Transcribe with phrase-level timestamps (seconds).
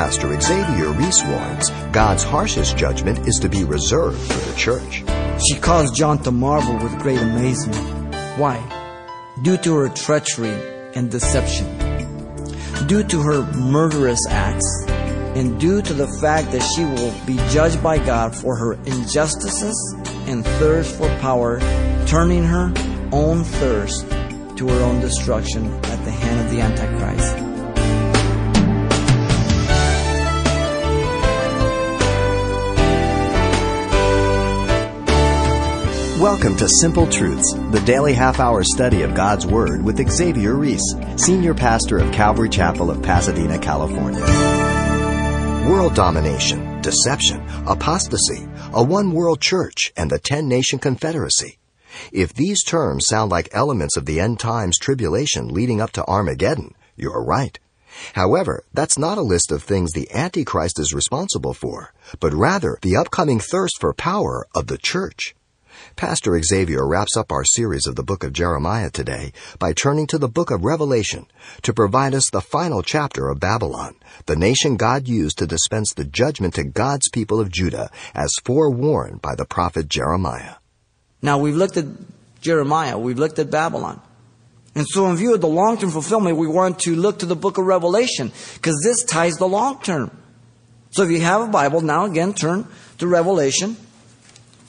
[0.00, 5.04] Pastor Xavier Reese warns God's harshest judgment is to be reserved for the church.
[5.46, 8.14] She caused John to marvel with great amazement.
[8.38, 8.56] Why?
[9.42, 10.56] Due to her treachery
[10.94, 11.66] and deception,
[12.86, 17.82] due to her murderous acts, and due to the fact that she will be judged
[17.82, 19.76] by God for her injustices
[20.26, 21.60] and thirst for power,
[22.06, 22.72] turning her
[23.12, 24.08] own thirst
[24.56, 27.39] to her own destruction at the hand of the Antichrist.
[36.20, 40.94] Welcome to Simple Truths, the daily half hour study of God's Word with Xavier Reese,
[41.16, 44.20] Senior Pastor of Calvary Chapel of Pasadena, California.
[45.66, 51.58] World domination, deception, apostasy, a one world church, and the ten nation confederacy.
[52.12, 56.74] If these terms sound like elements of the end times tribulation leading up to Armageddon,
[56.96, 57.58] you're right.
[58.12, 62.96] However, that's not a list of things the Antichrist is responsible for, but rather the
[62.96, 65.34] upcoming thirst for power of the church.
[65.96, 70.18] Pastor Xavier wraps up our series of the book of Jeremiah today by turning to
[70.18, 71.26] the book of Revelation
[71.62, 76.04] to provide us the final chapter of Babylon, the nation God used to dispense the
[76.04, 80.54] judgment to God's people of Judah as forewarned by the prophet Jeremiah.
[81.22, 81.86] Now we've looked at
[82.40, 84.00] Jeremiah, we've looked at Babylon.
[84.74, 87.58] And so in view of the long-term fulfillment, we want to look to the book
[87.58, 90.16] of Revelation because this ties the long term.
[90.92, 92.66] So if you have a Bible, now again turn
[92.98, 93.76] to Revelation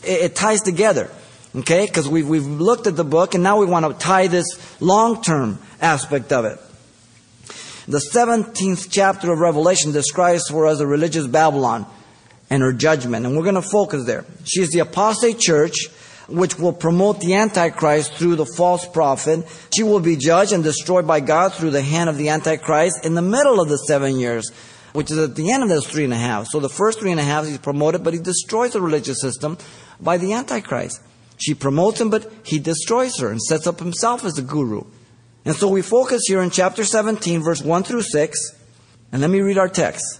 [0.03, 1.09] it, it ties together.
[1.55, 1.85] Okay?
[1.85, 4.45] Because we've, we've looked at the book and now we want to tie this
[4.81, 6.59] long term aspect of it.
[7.87, 11.85] The 17th chapter of Revelation describes for us the religious Babylon
[12.49, 13.25] and her judgment.
[13.25, 14.25] And we're going to focus there.
[14.45, 15.87] She is the apostate church
[16.27, 19.45] which will promote the Antichrist through the false prophet.
[19.75, 23.15] She will be judged and destroyed by God through the hand of the Antichrist in
[23.15, 24.49] the middle of the seven years,
[24.93, 26.47] which is at the end of those three and a half.
[26.47, 29.57] So the first three and a half he's promoted, but he destroys the religious system
[30.01, 31.01] by the Antichrist.
[31.37, 34.83] She promotes him, but he destroys her and sets up himself as the guru.
[35.43, 38.39] And so we focus here in chapter 17, verse 1 through 6.
[39.11, 40.19] And let me read our text.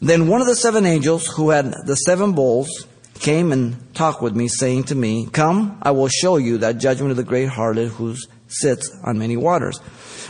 [0.00, 2.86] Then one of the seven angels who had the seven bowls
[3.22, 7.12] came and talked with me, saying to me, Come, I will show you that judgment
[7.12, 8.16] of the great harlot who
[8.48, 9.80] sits on many waters,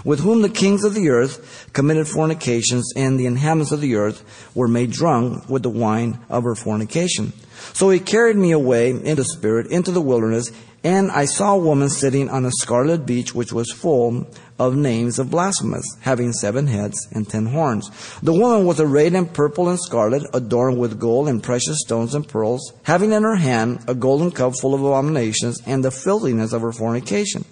[0.05, 4.23] with whom the kings of the earth committed fornications, and the inhabitants of the earth
[4.55, 7.33] were made drunk with the wine of her fornication.
[7.73, 10.53] So he carried me away in the spirit into the wilderness,
[10.85, 14.27] and I saw a woman sitting on a scarlet beach which was full
[14.67, 17.91] of names of blasphemous, having seven heads and ten horns.
[18.23, 22.27] The woman was arrayed in purple and scarlet, adorned with gold and precious stones and
[22.27, 26.63] pearls, having in her hand a golden cup full of abominations and the filthiness of
[26.63, 27.45] her fornication.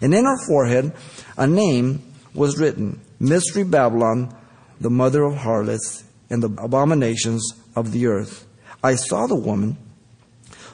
[0.00, 0.92] And in her forehead
[1.36, 2.02] a name
[2.34, 4.34] was written, Mystery Babylon,
[4.80, 8.46] the mother of harlots and the abominations of the earth.
[8.82, 9.76] I saw the woman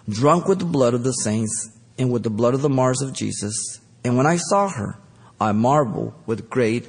[0.08, 3.12] drunk with the blood of the saints and with the blood of the martyrs of
[3.12, 3.80] Jesus.
[4.04, 4.98] And when I saw her,
[5.40, 6.88] I marvel with great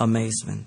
[0.00, 0.66] amazement.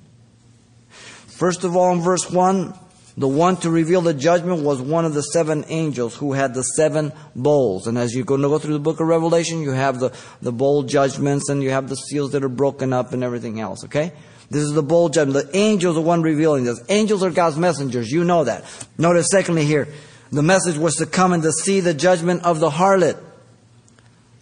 [0.90, 2.74] First of all, in verse 1,
[3.18, 6.64] the one to reveal the judgment was one of the seven angels who had the
[6.64, 7.88] seven bowls.
[7.88, 10.84] And as you go, go through the book of Revelation, you have the, the bowl
[10.84, 14.12] judgments and you have the seals that are broken up and everything else, okay?
[14.50, 15.50] This is the bowl judgment.
[15.50, 16.82] The angels are one revealing this.
[16.90, 18.12] Angels are God's messengers.
[18.12, 18.66] You know that.
[18.98, 19.88] Notice secondly here,
[20.32, 23.18] the message was to come and to see the judgment of the harlot.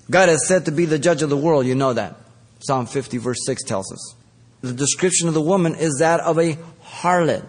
[0.09, 1.67] God is said to be the judge of the world.
[1.67, 2.15] You know that.
[2.65, 4.15] Psalm 50 verse 6 tells us.
[4.61, 7.45] The description of the woman is that of a harlot.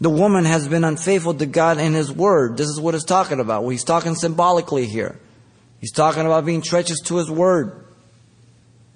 [0.00, 2.56] The woman has been unfaithful to God and His Word.
[2.56, 3.62] This is what He's talking about.
[3.62, 5.18] Well, he's talking symbolically here.
[5.80, 7.84] He's talking about being treacherous to His Word.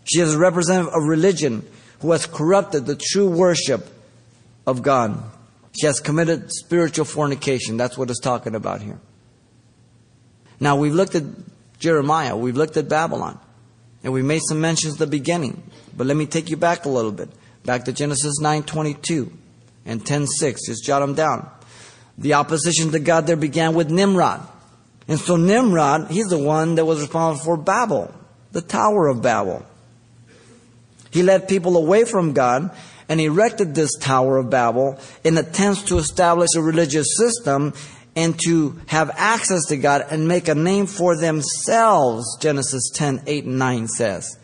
[0.05, 1.67] She is a representative of religion
[2.01, 3.89] who has corrupted the true worship
[4.67, 5.23] of God.
[5.79, 7.77] She has committed spiritual fornication.
[7.77, 8.99] That's what it's talking about here.
[10.59, 11.25] Now, we've looked at
[11.79, 13.39] Jeremiah, we've looked at Babylon,
[14.03, 15.63] and we made some mentions at the beginning.
[15.97, 17.29] But let me take you back a little bit.
[17.65, 19.31] Back to Genesis 9:22
[19.85, 20.67] and 10:6.
[20.67, 21.47] Just jot them down.
[22.17, 24.41] The opposition to God there began with Nimrod.
[25.09, 28.15] And so Nimrod, he's the one that was responsible for Babel,
[28.53, 29.65] the Tower of Babel.
[31.11, 32.71] He led people away from God
[33.09, 37.73] and erected this Tower of Babel in attempts to establish a religious system
[38.17, 43.45] and to have access to God and make a name for themselves, Genesis 10, 8,
[43.45, 44.39] and 9 says.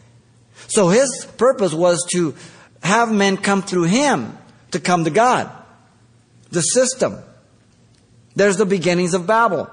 [0.69, 2.35] So his purpose was to
[2.83, 4.37] have men come through him
[4.71, 5.51] to come to God.
[6.51, 7.17] The system.
[8.35, 9.71] There's the beginnings of Babel.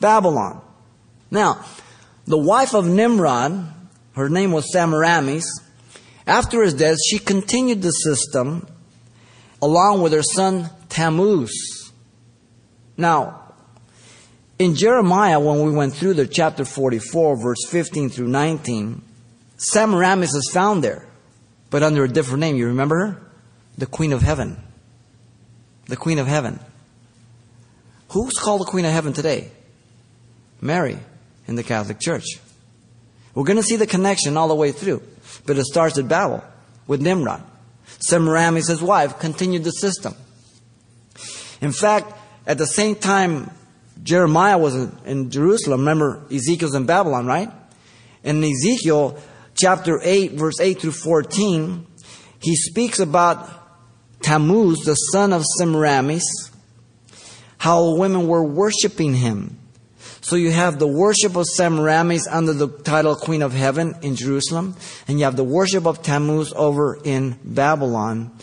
[0.00, 0.60] Babylon.
[1.30, 1.64] Now,
[2.26, 3.72] the wife of Nimrod,
[4.14, 5.46] her name was Semiramis,
[6.26, 8.66] after his death, she continued the system
[9.60, 11.83] along with her son Tammuz.
[12.96, 13.40] Now,
[14.58, 19.02] in Jeremiah, when we went through the chapter 44, verse 15 through 19,
[19.56, 21.06] Semiramis is found there,
[21.70, 22.56] but under a different name.
[22.56, 23.22] You remember her?
[23.78, 24.62] The Queen of Heaven.
[25.86, 26.60] The Queen of Heaven.
[28.10, 29.50] Who's called the Queen of Heaven today?
[30.60, 30.98] Mary
[31.48, 32.24] in the Catholic Church.
[33.34, 35.02] We're going to see the connection all the way through,
[35.46, 36.44] but it starts at Babel
[36.86, 37.42] with Nimrod.
[37.98, 40.14] Semiramis, his wife, continued the system.
[41.60, 42.12] In fact,
[42.46, 43.50] at the same time
[44.02, 44.74] Jeremiah was
[45.04, 47.50] in Jerusalem, remember Ezekiel's in Babylon, right?
[48.22, 49.18] In Ezekiel
[49.54, 51.86] chapter 8, verse 8 through 14,
[52.40, 53.48] he speaks about
[54.20, 56.24] Tammuz, the son of Semiramis,
[57.58, 59.58] how women were worshiping him.
[60.20, 64.74] So you have the worship of Semiramis under the title Queen of Heaven in Jerusalem,
[65.06, 68.36] and you have the worship of Tammuz over in Babylon,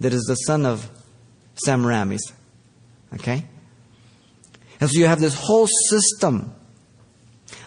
[0.00, 0.90] that is the son of
[1.54, 2.32] Semiramis.
[3.14, 3.44] Okay?
[4.80, 6.54] And so you have this whole system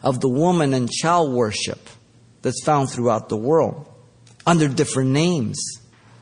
[0.03, 1.89] of the woman and child worship
[2.42, 3.89] that's found throughout the world
[4.45, 5.57] under different names.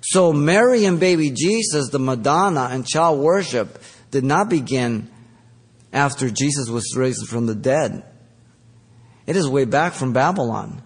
[0.01, 3.81] So Mary and baby Jesus, the Madonna and child worship
[4.11, 5.09] did not begin
[5.91, 8.03] after Jesus was raised from the dead.
[9.25, 10.81] It is way back from Babylon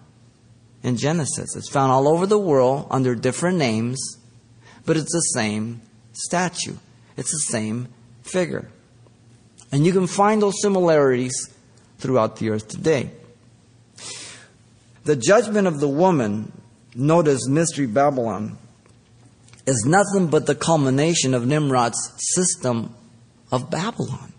[0.82, 1.56] in Genesis.
[1.56, 3.98] It's found all over the world under different names,
[4.86, 5.80] but it's the same
[6.12, 6.76] statue.
[7.16, 7.88] It's the same
[8.28, 8.68] figure.
[9.72, 11.54] And you can find those similarities
[11.98, 13.10] throughout the earth today.
[15.04, 16.52] The judgment of the woman,
[16.94, 18.58] known as Mystery Babylon,
[19.66, 22.94] is nothing but the culmination of Nimrod's system
[23.52, 24.32] of Babylon.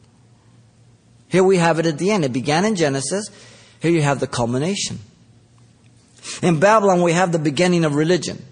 [1.27, 2.25] Here we have it at the end.
[2.25, 3.30] It began in Genesis.
[3.80, 5.00] Here you have the culmination.
[6.42, 8.44] In Babylon, we have the beginning of religion.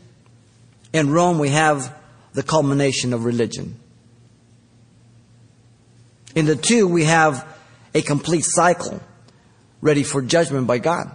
[0.94, 1.94] In Rome, we have
[2.33, 3.80] the culmination of religion.
[6.38, 7.48] In the two, we have
[7.95, 9.01] a complete cycle
[9.81, 11.10] ready for judgment by God.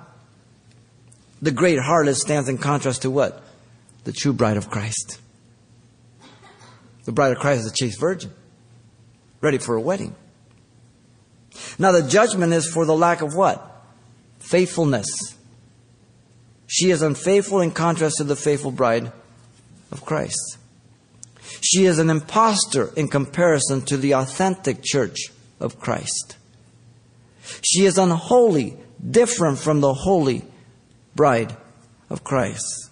[1.41, 3.41] The great harlot stands in contrast to what?
[4.03, 5.21] The true bride of Christ.
[7.05, 8.33] The bride of Christ is a chaste virgin,
[9.41, 10.17] ready for a wedding.
[11.79, 13.85] Now, the judgment is for the lack of what?
[14.41, 15.07] Faithfulness.
[16.67, 19.13] She is unfaithful in contrast to the faithful bride
[19.93, 20.59] of Christ.
[21.61, 26.37] She is an impostor in comparison to the authentic church of Christ.
[27.63, 28.77] She is unholy,
[29.09, 30.45] different from the holy
[31.15, 31.57] bride
[32.09, 32.91] of Christ.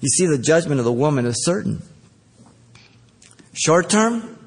[0.00, 1.82] You see, the judgment of the woman is certain.
[3.54, 4.38] Short term,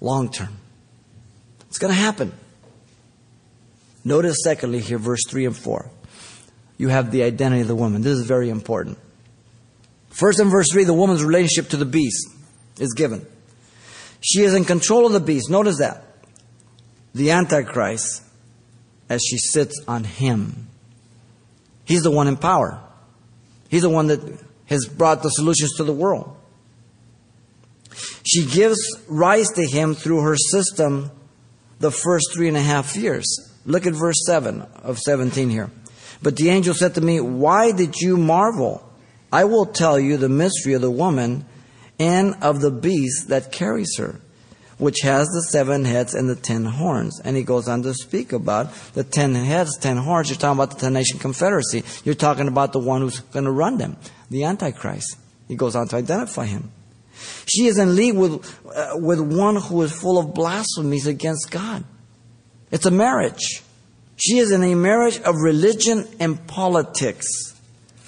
[0.00, 0.56] long term.
[1.68, 2.32] It's going to happen.
[4.04, 5.90] Notice, secondly, here, verse 3 and 4.
[6.78, 8.02] You have the identity of the woman.
[8.02, 8.98] This is very important.
[10.12, 12.28] First in verse 3, the woman's relationship to the beast
[12.78, 13.26] is given.
[14.20, 15.50] She is in control of the beast.
[15.50, 16.04] Notice that.
[17.14, 18.22] The Antichrist,
[19.08, 20.68] as she sits on him.
[21.84, 22.80] He's the one in power.
[23.68, 24.20] He's the one that
[24.66, 26.36] has brought the solutions to the world.
[28.24, 28.78] She gives
[29.08, 31.10] rise to him through her system
[31.80, 33.26] the first three and a half years.
[33.64, 35.70] Look at verse 7 of 17 here.
[36.22, 38.88] But the angel said to me, Why did you marvel?
[39.32, 41.46] I will tell you the mystery of the woman
[41.98, 44.20] and of the beast that carries her,
[44.76, 47.20] which has the seven heads and the ten horns.
[47.24, 50.28] And he goes on to speak about the ten heads, ten horns.
[50.28, 51.82] You're talking about the ten nation confederacy.
[52.04, 53.96] You're talking about the one who's going to run them,
[54.30, 55.16] the Antichrist.
[55.48, 56.70] He goes on to identify him.
[57.46, 61.84] She is in league with, uh, with one who is full of blasphemies against God.
[62.70, 63.62] It's a marriage.
[64.16, 67.26] She is in a marriage of religion and politics.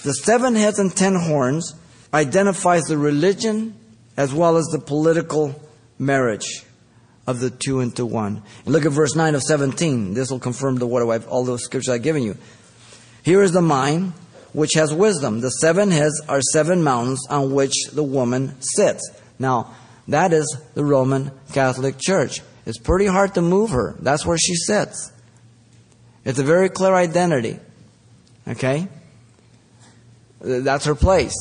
[0.05, 1.75] The seven heads and ten horns
[2.13, 3.75] identifies the religion
[4.17, 5.61] as well as the political
[5.99, 6.63] marriage
[7.27, 8.43] of the two into one.
[8.65, 10.13] And look at verse 9 of 17.
[10.13, 12.37] This will confirm the what I've, all those scriptures I've given you.
[13.23, 14.13] Here is the mind
[14.53, 15.41] which has wisdom.
[15.41, 19.11] The seven heads are seven mountains on which the woman sits.
[19.39, 19.75] Now,
[20.07, 22.43] that is the Roman Catholic Church.
[22.67, 23.97] It's pretty hard to move her.
[24.01, 25.11] That's where she sits.
[26.27, 27.59] It's a very clear identity.
[28.47, 28.87] Okay?
[30.45, 31.35] That's her place.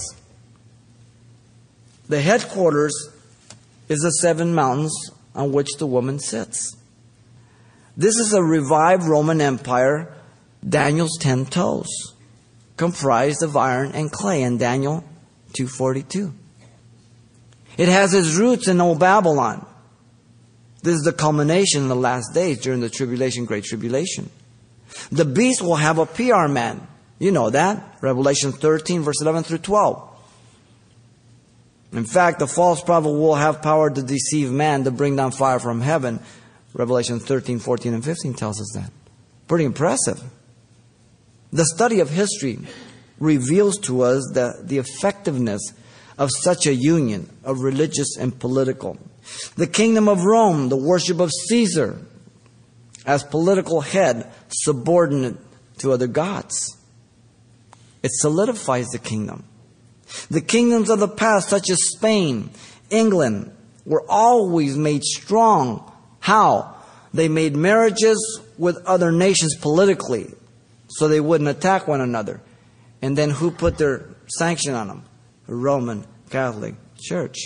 [2.08, 3.10] The headquarters
[3.90, 6.78] is the seven mountains on which the woman sits.
[7.98, 10.14] This is a revived Roman Empire,
[10.68, 12.14] Daniel's ten toes,
[12.78, 15.04] comprised of iron and clay in Daniel
[15.54, 16.34] 242.
[17.78, 19.66] It has its roots in Old Babylon.
[20.82, 24.30] This is the culmination in the last days during the tribulation, great tribulation.
[25.12, 26.88] The beast will have a PR man
[27.20, 27.98] you know that.
[28.02, 30.10] Revelation 13, verse 11 through 12.
[31.94, 35.60] In fact, the false prophet will have power to deceive man to bring down fire
[35.60, 36.20] from heaven.
[36.74, 38.92] Revelation 13, 14, and 15 tells us that.
[39.48, 40.22] Pretty impressive.
[41.52, 42.60] The study of history
[43.20, 45.62] reveals to us the, the effectiveness
[46.18, 48.98] of such a union of religious and political.
[49.56, 52.00] The kingdom of Rome, the worship of Caesar
[53.06, 55.38] as political head, subordinate
[55.80, 56.78] to other gods.
[58.04, 59.46] It solidifies the kingdom.
[60.30, 62.50] The kingdoms of the past, such as Spain,
[62.90, 63.56] England,
[63.86, 65.90] were always made strong.
[66.20, 66.76] How?
[67.14, 70.34] They made marriages with other nations politically
[70.90, 72.42] so they wouldn't attack one another.
[73.02, 75.04] And then who put their sanction on them?
[75.48, 77.38] The Roman Catholic Church.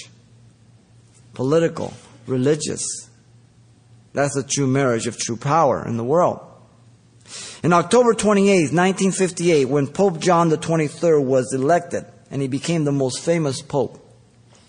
[1.34, 1.94] Political,
[2.26, 3.10] religious.
[4.14, 6.47] That's the true marriage of true power in the world.
[7.64, 13.24] In October 28, 1958, when Pope John 23rd was elected and he became the most
[13.24, 14.04] famous pope,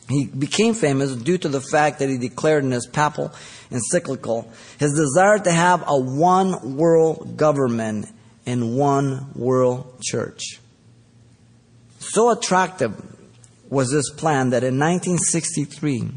[0.09, 3.33] he became famous due to the fact that he declared in his papal
[3.71, 8.07] encyclical his desire to have a one world government
[8.47, 10.61] and one world church.
[11.99, 12.95] So attractive
[13.69, 16.11] was this plan that in 1963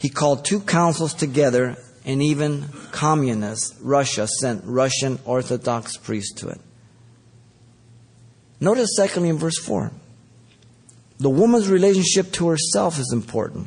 [0.00, 1.76] he called two councils together
[2.06, 6.60] and even communist Russia sent Russian Orthodox priests to it.
[8.60, 9.90] Notice secondly in verse 4.
[11.18, 13.66] The woman's relationship to herself is important.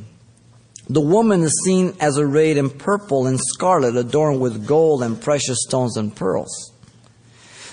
[0.88, 5.60] The woman is seen as arrayed in purple and scarlet, adorned with gold and precious
[5.68, 6.72] stones and pearls.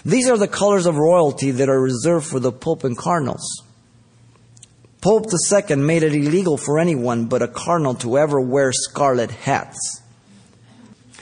[0.04, 3.62] These are the colors of royalty that are reserved for the Pope and cardinals.
[5.00, 10.02] Pope II made it illegal for anyone but a cardinal to ever wear scarlet hats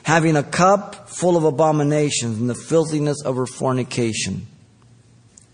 [0.05, 4.47] having a cup full of abominations and the filthiness of her fornication.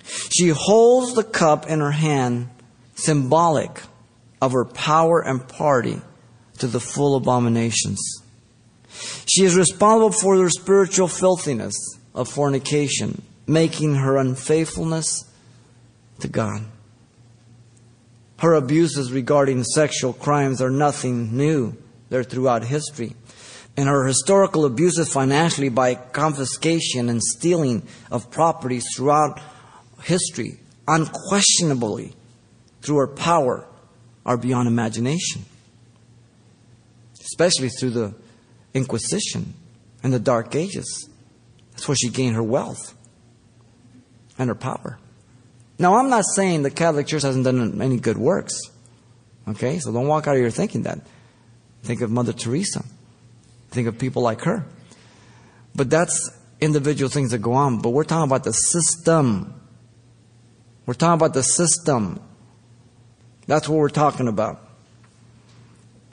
[0.05, 2.49] She holds the cup in her hand,
[2.95, 3.83] symbolic
[4.43, 6.01] of her power and party
[6.59, 8.01] to the full abominations.
[9.33, 11.75] She is responsible for the spiritual filthiness
[12.13, 15.31] of fornication, making her unfaithfulness
[16.19, 16.65] to God.
[18.41, 21.77] Her abuses regarding sexual crimes are nothing new.
[22.09, 23.15] They're throughout history
[23.77, 29.41] and her historical abuses financially by confiscation and stealing of properties throughout
[30.03, 32.15] history, unquestionably,
[32.83, 33.67] through her power,
[34.27, 35.45] are beyond imagination.
[37.21, 38.15] Especially through the
[38.75, 39.55] Inquisition
[40.03, 41.09] and the Dark Ages.
[41.73, 42.95] That's where she gained her wealth
[44.39, 44.99] and her power.
[45.79, 48.55] Now, I'm not saying the Catholic Church hasn't done any good works.
[49.49, 49.79] Okay?
[49.79, 51.01] So don't walk out of here thinking that.
[51.83, 52.85] Think of Mother Teresa.
[53.71, 54.67] Think of people like her.
[55.75, 57.79] But that's individual things that go on.
[57.79, 59.55] But we're talking about the system.
[60.87, 62.21] We're talking about the system.
[63.47, 64.67] That's what we're talking about.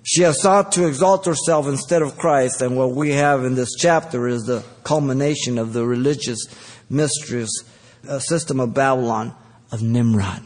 [0.04, 3.76] She has sought to exalt herself instead of Christ, and what we have in this
[3.78, 6.40] chapter is the culmination of the religious
[6.90, 7.50] mistress
[8.08, 9.36] uh, system of Babylon
[9.70, 10.44] of Nimrod.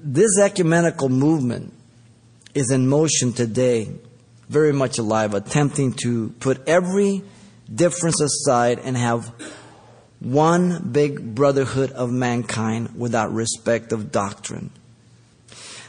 [0.00, 1.74] This ecumenical movement
[2.54, 3.90] is in motion today
[4.54, 7.24] very much alive, attempting to put every
[7.72, 9.32] difference aside and have
[10.20, 14.70] one big brotherhood of mankind without respect of doctrine.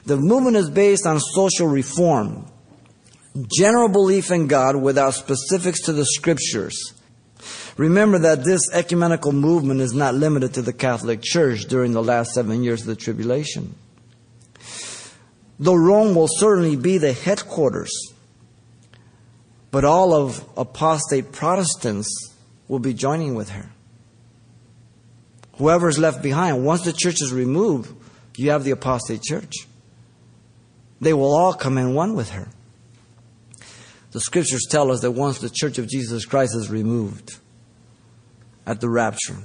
[0.05, 2.47] The movement is based on social reform,
[3.55, 6.93] general belief in God without specifics to the scriptures.
[7.77, 12.31] Remember that this ecumenical movement is not limited to the Catholic Church during the last
[12.33, 13.75] seven years of the tribulation.
[15.59, 18.14] Though Rome will certainly be the headquarters
[19.75, 22.33] but all of apostate Protestants
[22.69, 23.69] will be joining with her.
[25.57, 27.93] Whoever is left behind, once the church is removed,
[28.37, 29.67] you have the apostate church.
[31.01, 32.47] They will all come in one with her.
[34.11, 37.37] The scriptures tell us that once the church of Jesus Christ is removed
[38.65, 39.39] at the rapture,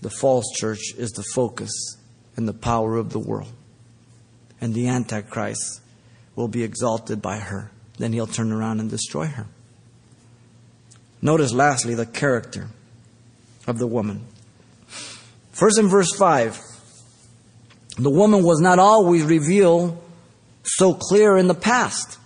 [0.00, 1.96] the false church is the focus
[2.36, 3.50] and the power of the world.
[4.60, 5.80] And the Antichrist
[6.36, 7.72] will be exalted by her.
[7.98, 9.48] Then he'll turn around and destroy her.
[11.22, 12.68] Notice lastly the character
[13.66, 14.26] of the woman.
[15.52, 16.60] First in verse 5,
[17.98, 20.02] the woman was not always revealed
[20.62, 22.18] so clear in the past.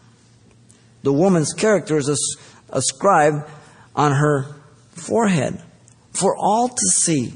[1.03, 2.39] The woman's character is
[2.71, 3.49] ascribed
[3.95, 4.47] on her
[4.91, 5.63] forehead
[6.13, 7.33] for all to see.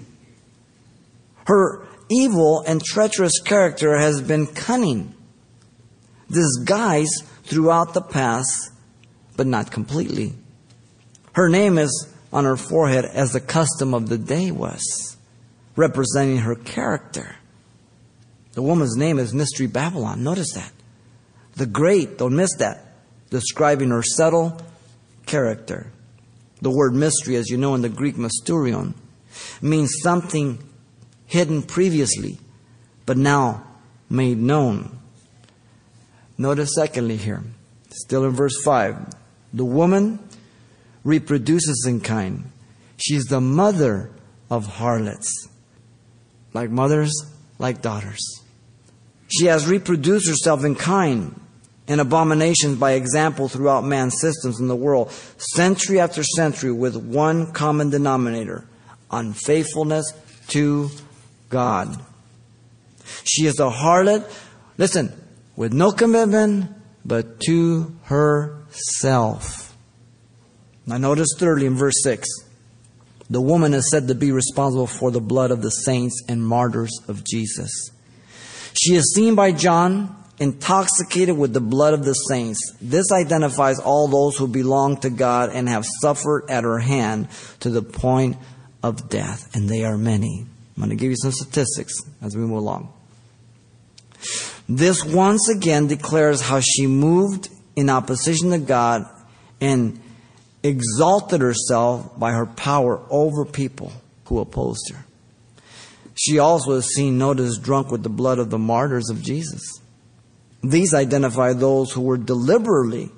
[1.47, 5.15] Her evil and treacherous character has been cunning,
[6.31, 8.73] disguised throughout the past,
[9.37, 10.33] but not completely.
[11.35, 15.17] Her name is on her forehead as the custom of the day was,
[15.77, 17.37] representing her character.
[18.53, 20.23] The woman's name is Mystery Babylon.
[20.23, 20.73] Notice that.
[21.57, 22.87] The great, don't miss that,
[23.31, 24.61] describing her subtle
[25.27, 25.91] character.
[26.63, 28.95] The word mystery, as you know in the Greek mysterion,
[29.61, 30.59] means something
[31.27, 32.39] hidden previously,
[33.07, 33.65] but now
[34.09, 34.99] made known.
[36.39, 37.43] Notice secondly here,
[37.91, 39.15] still in verse 5,
[39.53, 40.19] the woman
[41.05, 42.51] reproduces in kind.
[42.97, 44.11] She's the mother
[44.51, 45.49] of harlots.
[46.53, 47.13] Like mothers,
[47.59, 48.23] like daughters.
[49.29, 51.41] She has reproduced herself in kind
[51.87, 57.53] and abominations by example throughout man's systems in the world, century after century, with one
[57.53, 58.67] common denominator
[59.11, 60.13] unfaithfulness
[60.49, 60.91] to
[61.49, 62.03] God.
[63.25, 64.31] She is a harlot,
[64.77, 65.13] listen,
[65.57, 66.71] with no commitment
[67.05, 69.64] but to herself.
[70.87, 72.29] Now, notice thirdly in verse 6
[73.31, 76.93] the woman is said to be responsible for the blood of the saints and martyrs
[77.09, 77.91] of Jesus.
[78.75, 82.59] She is seen by John intoxicated with the blood of the saints.
[82.81, 87.29] This identifies all those who belong to God and have suffered at her hand
[87.61, 88.37] to the point
[88.83, 90.45] of death, and they are many.
[90.77, 92.93] I'm going to give you some statistics as we move along.
[94.69, 99.07] This once again declares how she moved in opposition to God
[99.61, 100.01] and
[100.65, 103.93] exalted herself by her power over people
[104.25, 105.05] who opposed her.
[106.17, 109.81] She also is seen, notice, drunk with the blood of the martyrs of Jesus.
[110.63, 113.11] These identify those who were deliberately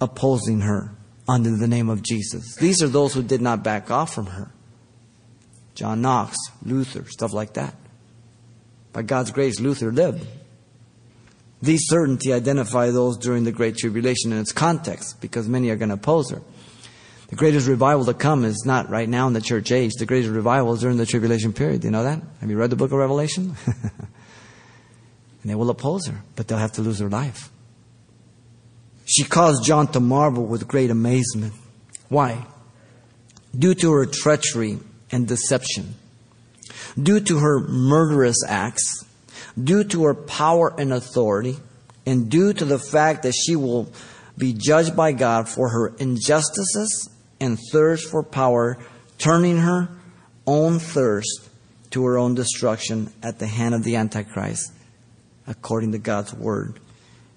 [0.00, 0.92] opposing her
[1.28, 2.56] under the name of Jesus.
[2.56, 4.50] These are those who did not back off from her.
[5.74, 7.74] John Knox, Luther, stuff like that.
[8.92, 10.26] By God's grace, Luther lived.
[11.62, 15.90] These certainty identify those during the Great Tribulation in its context, because many are going
[15.90, 16.40] to oppose her.
[17.28, 19.92] The greatest revival to come is not right now in the church age.
[19.98, 21.82] The greatest revival is during the tribulation period.
[21.82, 22.20] Do you know that?
[22.40, 23.54] Have you read the book of Revelation?
[23.66, 27.50] and they will oppose her, but they'll have to lose their life.
[29.06, 31.52] She caused John to marvel with great amazement.
[32.08, 32.46] Why?
[33.56, 34.78] Due to her treachery
[35.12, 35.94] and deception,
[37.00, 39.04] due to her murderous acts,
[39.62, 41.56] due to her power and authority,
[42.06, 43.92] and due to the fact that she will
[44.36, 48.78] be judged by God for her injustices and thirst for power,
[49.18, 49.88] turning her
[50.46, 51.48] own thirst
[51.90, 54.72] to her own destruction at the hand of the Antichrist
[55.46, 56.78] according to God's word,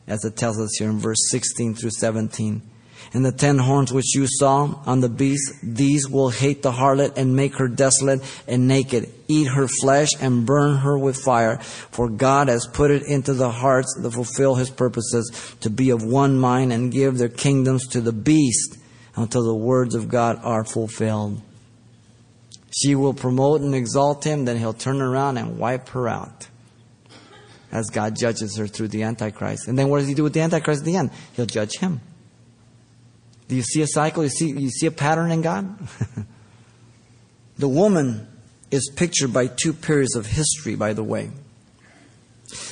[0.08, 2.62] as it tells us here in verse 16 through 17.
[3.14, 7.16] And the ten horns which you saw on the beast, these will hate the harlot
[7.16, 11.60] and make her desolate and naked, eat her flesh and burn her with fire.
[11.60, 16.04] For God has put it into the hearts to fulfill his purposes, to be of
[16.04, 18.78] one mind and give their kingdoms to the beast
[19.16, 21.40] until the words of God are fulfilled.
[22.76, 26.48] She will promote and exalt him, then he'll turn around and wipe her out
[27.72, 29.68] as God judges her through the Antichrist.
[29.68, 31.12] And then what does he do with the Antichrist at the end?
[31.34, 32.02] He'll judge him.
[33.54, 34.24] Do you see a cycle?
[34.24, 35.78] You see, you see a pattern in God?
[37.60, 38.26] the woman
[38.72, 41.30] is pictured by two periods of history, by the way.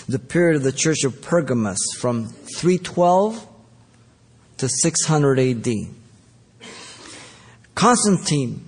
[0.10, 3.48] The period of the church of Pergamos from 312
[4.58, 5.68] to 600 AD.
[7.76, 8.66] Constantine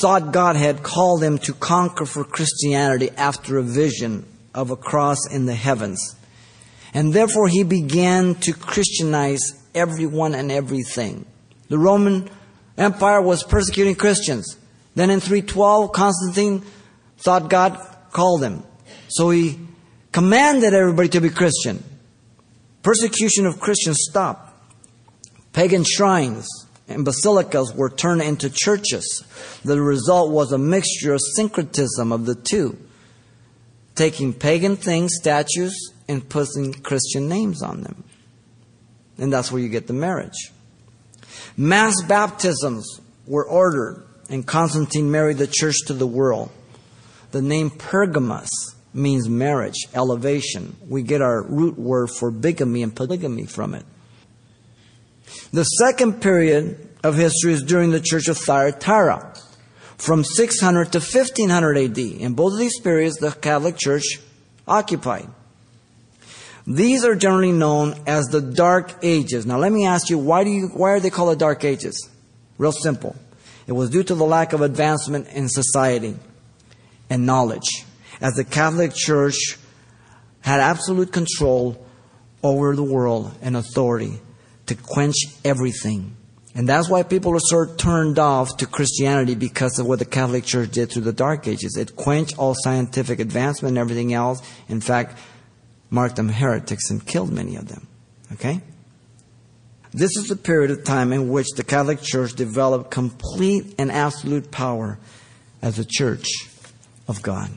[0.00, 5.18] thought God had called him to conquer for Christianity after a vision of a cross
[5.28, 6.14] in the heavens.
[6.94, 11.26] And therefore he began to Christianize everyone and everything.
[11.68, 12.28] The Roman
[12.76, 14.56] Empire was persecuting Christians.
[14.94, 16.62] Then in 312, Constantine
[17.18, 17.78] thought God
[18.12, 18.62] called him.
[19.08, 19.58] So he
[20.12, 21.82] commanded everybody to be Christian.
[22.82, 24.52] Persecution of Christians stopped.
[25.52, 26.48] Pagan shrines
[26.88, 29.24] and basilicas were turned into churches.
[29.64, 32.78] The result was a mixture of syncretism of the two
[33.96, 35.74] taking pagan things, statues,
[36.06, 38.04] and putting Christian names on them.
[39.18, 40.52] And that's where you get the marriage.
[41.56, 46.50] Mass baptisms were ordered, and Constantine married the church to the world.
[47.30, 48.50] The name Pergamos
[48.92, 50.76] means marriage, elevation.
[50.88, 53.84] We get our root word for bigamy and polygamy from it.
[55.52, 59.34] The second period of history is during the church of Thyatira
[59.96, 61.98] from 600 to 1500 AD.
[61.98, 64.20] In both of these periods, the Catholic Church
[64.66, 65.28] occupied.
[66.66, 69.46] These are generally known as the Dark Ages.
[69.46, 72.10] Now, let me ask you, why, do you, why are they called the Dark Ages?
[72.58, 73.14] Real simple.
[73.66, 76.16] It was due to the lack of advancement in society
[77.08, 77.84] and knowledge,
[78.20, 79.58] as the Catholic Church
[80.40, 81.84] had absolute control
[82.42, 84.20] over the world and authority
[84.66, 86.16] to quench everything
[86.56, 90.06] And that's why people are sort of turned off to Christianity because of what the
[90.06, 91.76] Catholic Church did through the Dark Ages.
[91.76, 94.40] It quenched all scientific advancement and everything else.
[94.68, 95.18] In fact,
[95.96, 97.88] marked them heretics and killed many of them.
[98.34, 98.60] Okay?
[99.92, 104.50] This is the period of time in which the Catholic Church developed complete and absolute
[104.50, 104.98] power
[105.62, 106.26] as a church
[107.08, 107.50] of God.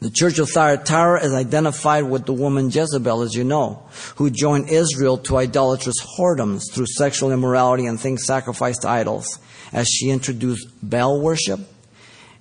[0.00, 3.82] The church of Thyatira is identified with the woman Jezebel, as you know,
[4.16, 9.38] who joined Israel to idolatrous whoredoms through sexual immorality and things sacrificed to idols,
[9.72, 11.60] as she introduced Baal worship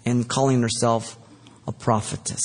[0.06, 1.18] and calling herself
[1.68, 2.44] a prophetess.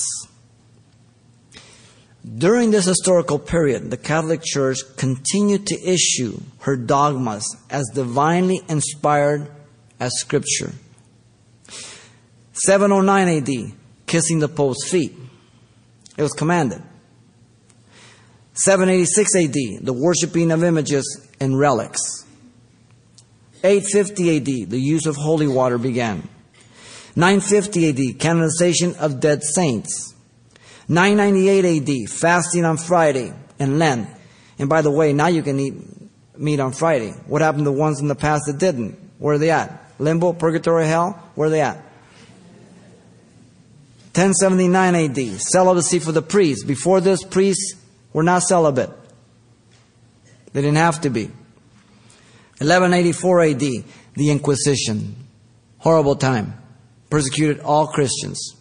[2.23, 9.51] During this historical period, the Catholic Church continued to issue her dogmas as divinely inspired
[9.99, 10.73] as Scripture.
[12.53, 13.73] 709 AD,
[14.07, 15.15] kissing the Pope's feet.
[16.19, 16.83] It was commanded.
[18.53, 22.27] 786 AD, the worshiping of images and relics.
[23.65, 26.29] 850 AD, the use of holy water began.
[27.17, 30.10] 950 AD, canonization of dead saints.
[30.91, 34.09] 998 AD, fasting on Friday and Lent.
[34.59, 35.75] And by the way, now you can eat
[36.37, 37.13] meat on Friday.
[37.29, 38.99] What happened to the ones in the past that didn't?
[39.19, 39.85] Where are they at?
[40.01, 41.13] Limbo, purgatory, hell?
[41.37, 41.77] Where are they at?
[44.17, 46.65] 1079 AD, celibacy for the priests.
[46.65, 47.77] Before this, priests
[48.13, 48.91] were not celibate.
[50.53, 51.27] They didn't have to be.
[52.59, 53.85] 1184 AD, the
[54.31, 55.15] Inquisition.
[55.79, 56.55] Horrible time.
[57.11, 58.57] Persecuted all Christians.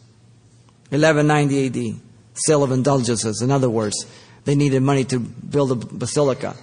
[0.92, 2.09] 1190 AD,
[2.39, 3.41] sale of indulgences.
[3.41, 4.06] In other words,
[4.45, 6.56] they needed money to build a basilica.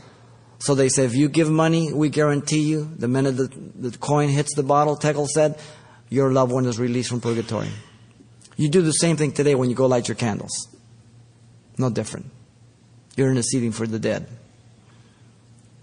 [0.59, 4.29] So they said, if you give money, we guarantee you, the minute the, the coin
[4.29, 5.59] hits the bottle, Tetzel said,
[6.09, 7.69] your loved one is released from purgatory.
[8.57, 10.69] You do the same thing today when you go light your candles.
[11.77, 12.27] No different.
[13.17, 14.27] You're interceding for the dead.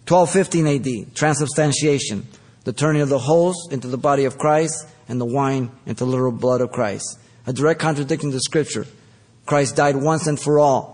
[0.08, 0.68] 1215
[1.08, 2.28] AD, transubstantiation,
[2.64, 6.10] the turning of the host into the body of Christ and the wine into the
[6.10, 7.20] literal blood of Christ.
[7.46, 8.86] A direct contradiction to Scripture.
[9.46, 10.94] Christ died once and for all.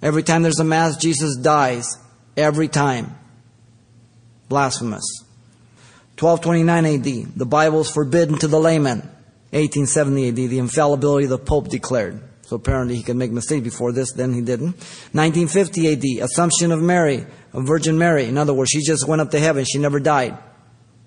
[0.00, 1.96] Every time there's a Mass, Jesus dies.
[2.36, 3.16] Every time.
[4.48, 5.04] Blasphemous.
[6.18, 6.86] 1229
[7.26, 8.98] AD, the Bible is forbidden to the layman.
[9.50, 12.20] 1870 AD, the infallibility of the Pope declared.
[12.42, 14.76] So apparently he could make mistakes before this, then he didn't.
[15.12, 18.24] 1950 AD, Assumption of Mary, of Virgin Mary.
[18.24, 20.32] In other words, she just went up to heaven, she never died.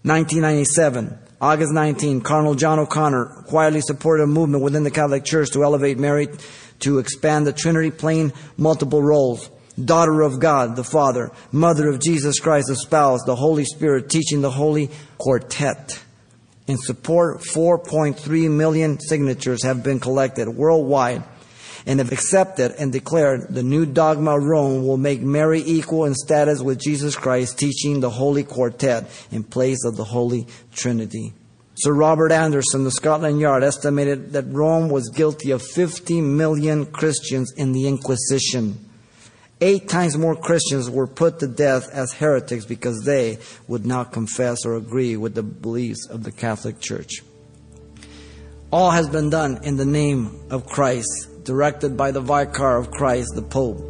[0.03, 5.63] 1997, August 19, Cardinal John O'Connor quietly supported a movement within the Catholic Church to
[5.63, 6.27] elevate Mary
[6.81, 9.49] to expand the Trinity, playing multiple roles.
[9.83, 14.41] Daughter of God, the Father, Mother of Jesus Christ, the spouse, the Holy Spirit, teaching
[14.41, 16.03] the Holy Quartet.
[16.67, 21.23] In support, 4.3 million signatures have been collected worldwide
[21.85, 26.13] and have accepted and declared the new dogma of Rome will make Mary equal in
[26.13, 31.33] status with Jesus Christ, teaching the Holy Quartet in place of the Holy Trinity.
[31.75, 37.53] Sir Robert Anderson, the Scotland Yard, estimated that Rome was guilty of 50 million Christians
[37.57, 38.77] in the Inquisition.
[39.61, 44.65] Eight times more Christians were put to death as heretics because they would not confess
[44.65, 47.23] or agree with the beliefs of the Catholic Church.
[48.71, 53.33] All has been done in the name of Christ, directed by the Vicar of Christ,
[53.35, 53.81] the Pope,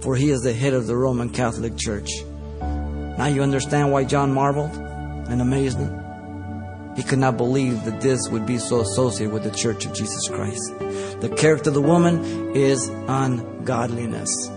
[0.00, 2.10] for he is the head of the Roman Catholic Church.
[2.60, 4.74] Now you understand why John marveled
[5.30, 6.00] in amazement?
[6.96, 10.28] He could not believe that this would be so associated with the Church of Jesus
[10.28, 10.72] Christ.
[11.20, 14.48] The character of the woman is ungodliness.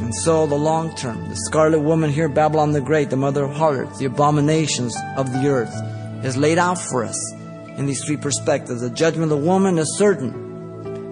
[0.00, 3.54] And so, the long term, the scarlet woman here, Babylon the Great, the mother of
[3.54, 5.74] harlots, the abominations of the earth,
[6.24, 7.32] is laid out for us
[7.76, 8.80] in these three perspectives.
[8.80, 10.49] The judgment of the woman is certain,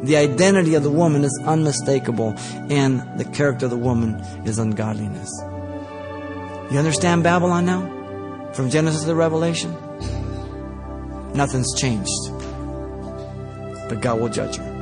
[0.03, 2.35] the identity of the woman is unmistakable,
[2.71, 5.31] and the character of the woman is ungodliness.
[6.71, 8.53] You understand Babylon now?
[8.53, 9.75] From Genesis to Revelation?
[11.35, 12.09] Nothing's changed.
[13.89, 14.79] But God will judge her.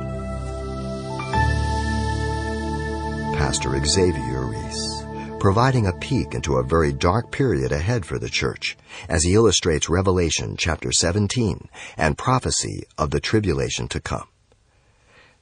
[3.37, 5.03] Pastor Xavier Reese,
[5.39, 8.77] providing a peek into a very dark period ahead for the church
[9.07, 14.27] as he illustrates Revelation chapter 17 and prophecy of the tribulation to come.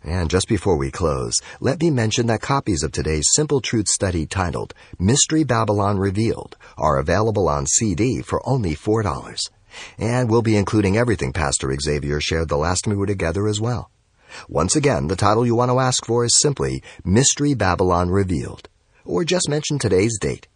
[0.06, 4.28] And just before we close, let me mention that copies of today's Simple Truth study
[4.28, 9.50] titled Mystery Babylon Revealed are available on CD for only $4.
[9.98, 13.60] And we'll be including everything Pastor Xavier shared the last time we were together as
[13.60, 13.90] well.
[14.48, 18.70] Once again, the title you want to ask for is simply Mystery Babylon Revealed,
[19.06, 20.48] or just mention today's date.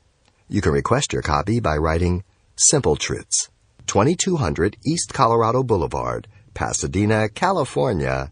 [0.47, 2.23] You can request your copy by writing
[2.55, 3.49] Simple Truths,
[3.87, 8.31] 2200 East Colorado Boulevard, Pasadena, California,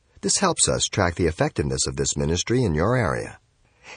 [0.21, 3.39] This helps us track the effectiveness of this ministry in your area.